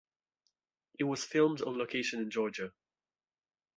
[0.97, 2.71] It was filmed on location in Georgia.